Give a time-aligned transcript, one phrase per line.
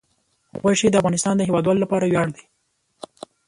[0.61, 2.43] غوښې د افغانستان د هیوادوالو لپاره ویاړ دی.